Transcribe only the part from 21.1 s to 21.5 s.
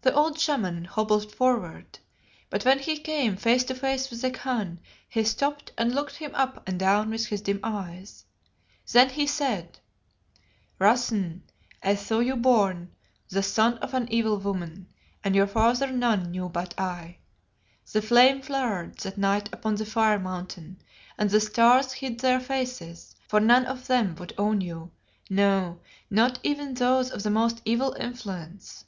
and the